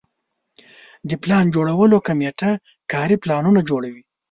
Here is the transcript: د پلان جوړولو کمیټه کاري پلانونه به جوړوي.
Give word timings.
د 1.09 1.11
پلان 1.23 1.45
جوړولو 1.55 1.97
کمیټه 2.07 2.51
کاري 2.93 3.15
پلانونه 3.23 3.59
به 3.63 3.67
جوړوي. 3.69 4.03